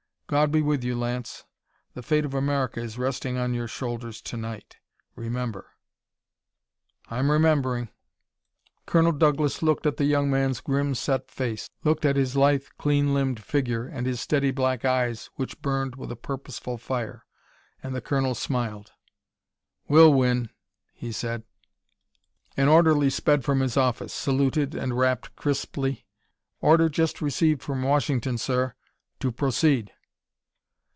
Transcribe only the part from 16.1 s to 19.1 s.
a purposeful fire. And the colonel smiled.